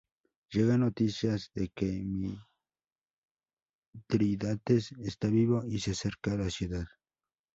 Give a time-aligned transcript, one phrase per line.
[0.49, 1.85] Llegan noticias de que
[4.09, 6.87] Mitrídates está vivo y se acerca a la ciudad.